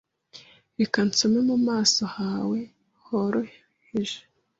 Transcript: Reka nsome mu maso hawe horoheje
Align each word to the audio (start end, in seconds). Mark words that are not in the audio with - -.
Reka 0.79 0.97
nsome 1.07 1.39
mu 1.49 1.57
maso 1.67 2.03
hawe 2.15 2.59
horoheje 3.05 4.19